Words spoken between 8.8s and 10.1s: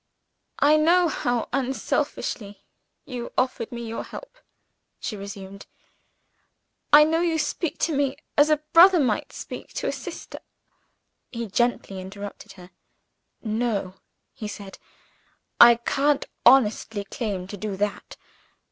might speak to a